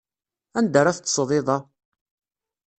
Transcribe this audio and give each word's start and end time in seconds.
Anda 0.57 0.77
ara 0.81 0.97
teṭṭseḍ 0.97 1.29
iḍ-a? 1.39 1.57